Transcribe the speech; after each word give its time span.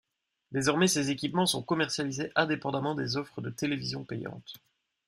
Désormais, 0.51 0.87
ces 0.87 1.11
équipements 1.11 1.45
sont 1.45 1.61
commercialisés 1.61 2.31
indépendamment 2.33 2.95
des 2.95 3.17
offres 3.17 3.39
de 3.39 3.51
télévision 3.51 4.03
payante. 4.03 4.57